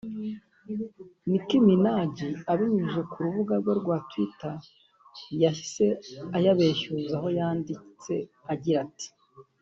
Nicki 1.29 1.57
Minaj 1.65 2.15
abinyujije 2.51 3.01
ku 3.09 3.17
rubuga 3.23 3.53
rwe 3.61 3.73
rwa 3.79 3.97
twitter 4.09 4.55
yahise 5.41 5.85
ayabeshyuza 6.37 7.13
aho 7.19 7.27
yandite 7.37 8.15
agira 8.53 8.79
ati 8.85 9.07